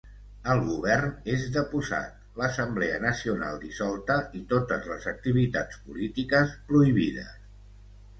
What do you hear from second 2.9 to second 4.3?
nacional dissolta